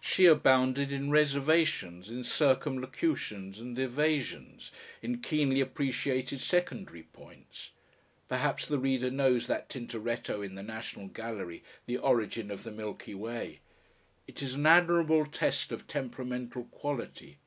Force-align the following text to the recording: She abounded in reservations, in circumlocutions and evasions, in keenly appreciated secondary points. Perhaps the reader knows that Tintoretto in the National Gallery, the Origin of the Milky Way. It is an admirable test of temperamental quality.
She 0.00 0.26
abounded 0.26 0.90
in 0.90 1.12
reservations, 1.12 2.10
in 2.10 2.24
circumlocutions 2.24 3.60
and 3.60 3.78
evasions, 3.78 4.72
in 5.02 5.18
keenly 5.22 5.60
appreciated 5.60 6.40
secondary 6.40 7.04
points. 7.04 7.70
Perhaps 8.28 8.66
the 8.66 8.80
reader 8.80 9.08
knows 9.08 9.46
that 9.46 9.68
Tintoretto 9.68 10.42
in 10.42 10.56
the 10.56 10.64
National 10.64 11.06
Gallery, 11.06 11.62
the 11.86 11.98
Origin 11.98 12.50
of 12.50 12.64
the 12.64 12.72
Milky 12.72 13.14
Way. 13.14 13.60
It 14.26 14.42
is 14.42 14.54
an 14.56 14.66
admirable 14.66 15.26
test 15.26 15.70
of 15.70 15.86
temperamental 15.86 16.64
quality. 16.64 17.38